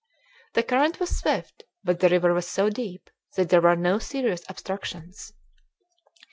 [0.55, 4.41] The current was swift, but the river was so deep that there were no serious
[4.49, 5.31] obstructions.